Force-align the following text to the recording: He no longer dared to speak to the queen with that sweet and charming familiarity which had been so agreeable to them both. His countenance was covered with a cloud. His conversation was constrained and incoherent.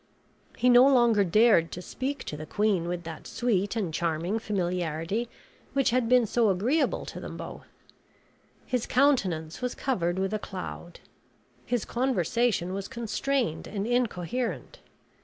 He 0.57 0.67
no 0.67 0.87
longer 0.91 1.23
dared 1.23 1.71
to 1.73 1.79
speak 1.83 2.23
to 2.23 2.35
the 2.35 2.47
queen 2.47 2.87
with 2.87 3.03
that 3.03 3.27
sweet 3.27 3.75
and 3.75 3.93
charming 3.93 4.39
familiarity 4.39 5.29
which 5.73 5.91
had 5.91 6.09
been 6.09 6.25
so 6.25 6.49
agreeable 6.49 7.05
to 7.05 7.19
them 7.19 7.37
both. 7.37 7.67
His 8.65 8.87
countenance 8.87 9.61
was 9.61 9.75
covered 9.75 10.17
with 10.17 10.33
a 10.33 10.39
cloud. 10.39 11.01
His 11.67 11.85
conversation 11.85 12.73
was 12.73 12.87
constrained 12.87 13.67
and 13.67 13.85
incoherent. 13.85 14.79